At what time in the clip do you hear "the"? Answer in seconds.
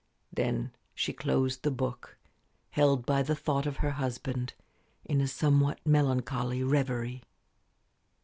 1.61-1.69, 3.21-3.35